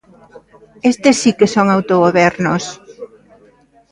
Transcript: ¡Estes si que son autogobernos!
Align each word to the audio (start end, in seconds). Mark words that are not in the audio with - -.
¡Estes 0.91 1.15
si 1.21 1.31
que 1.37 1.47
son 1.55 1.67
autogobernos! 1.69 2.63